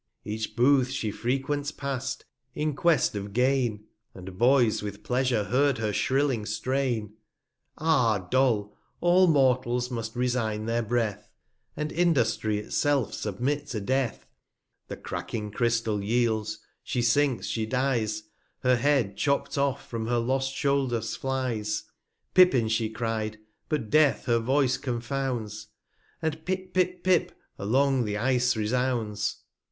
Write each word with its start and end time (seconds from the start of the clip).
Each 0.25 0.55
Booth 0.55 0.89
she 0.89 1.11
frequent 1.11 1.77
past, 1.77 2.25
in 2.55 2.75
quest 2.75 3.13
of 3.13 3.33
Gain, 3.33 3.85
And 4.15 4.35
Boys 4.35 4.81
with 4.81 5.03
pleasure 5.03 5.43
heard 5.43 5.77
her 5.77 5.93
shrilling 5.93 6.47
Strain. 6.47 7.13
Ah 7.77 8.27
Doll! 8.31 8.75
all 8.99 9.27
Mortals 9.27 9.91
must 9.91 10.15
resign 10.15 10.65
their 10.65 10.81
Breath, 10.81 11.29
265 11.77 11.81
And 11.83 11.91
Industry 11.91 12.57
it 12.57 12.71
self 12.73 13.13
submit 13.13 13.67
to 13.67 13.79
Death! 13.79 14.25
The 14.87 14.97
cracking 14.97 15.51
Crystal 15.51 16.03
yields, 16.03 16.57
she 16.81 17.03
sinks, 17.03 17.45
she 17.45 17.67
dyes, 17.67 18.23
Her 18.61 18.77
Head, 18.77 19.15
chopt 19.17 19.55
off, 19.55 19.87
from 19.87 20.07
her 20.07 20.17
lost 20.17 20.55
Shoulders 20.55 21.15
flies: 21.15 21.83
Pippins 22.33 22.71
she 22.71 22.89
cry'd, 22.89 23.37
but 23.69 23.91
Death 23.91 24.25
her 24.25 24.39
Voice 24.39 24.77
confounds, 24.77 25.67
And 26.23 26.43
Pip 26.43 26.73
Pip 26.73 27.03
Pip 27.03 27.33
along 27.59 28.05
the 28.05 28.17
Ice 28.17 28.57
resounds. 28.57 29.37